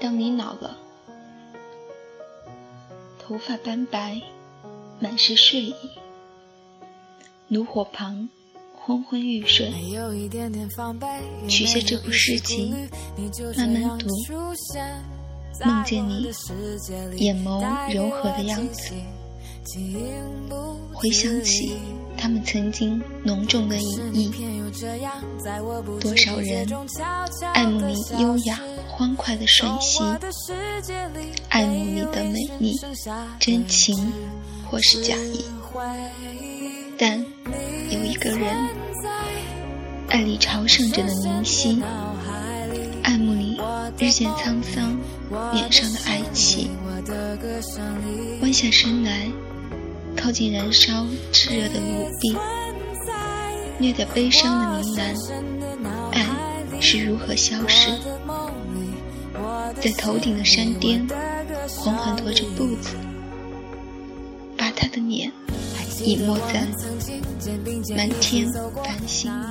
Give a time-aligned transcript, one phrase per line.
[0.00, 0.76] 当你老了，
[3.18, 4.22] 头发斑白，
[5.00, 5.74] 满是睡意，
[7.48, 8.28] 炉火旁
[8.80, 9.72] 昏昏欲睡，
[11.48, 12.72] 取下这部诗集，
[13.56, 14.08] 慢慢读，
[15.64, 16.30] 梦见你
[17.16, 18.94] 眼眸柔和的样子，
[20.94, 21.76] 回想起。
[22.20, 24.32] 他们曾经浓重的意义，
[26.00, 26.66] 多少人
[27.54, 30.02] 爱慕你优雅欢快的瞬息，
[31.48, 32.74] 爱慕你的美丽
[33.38, 34.12] 真情
[34.66, 35.44] 或是假意，
[36.98, 37.24] 但
[37.90, 38.52] 有一个人
[40.08, 41.80] 爱你朝圣者的明晰，
[43.04, 43.60] 爱慕你
[43.96, 44.98] 日渐沧桑
[45.54, 46.68] 脸上的哀戚，
[48.42, 49.30] 弯下身来。
[50.20, 52.36] 靠近燃烧炽热的炉壁，
[53.78, 55.14] 略带悲伤的呢喃
[56.12, 56.26] ：“爱
[56.80, 57.88] 是如何消失？”
[59.80, 61.06] 在头顶的山巅，
[61.68, 62.96] 缓缓踱着步子，
[64.56, 65.30] 把他的脸
[66.04, 66.66] 隐没在
[67.96, 68.48] 满天
[68.84, 69.44] 繁星里。